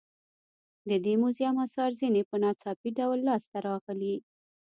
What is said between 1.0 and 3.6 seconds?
دې موزیم اثار ځینې په ناڅاپي ډول لاس ته